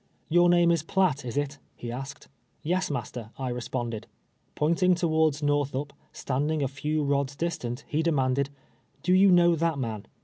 [0.29, 2.27] "Your name is Piatt, is it?" he asked."
[2.63, 4.07] Yes, master," I responded.
[4.55, 8.49] Pointing towards Xorthup, standing a few rods dis tant, he demanded
[9.03, 10.07] —"Do you know that man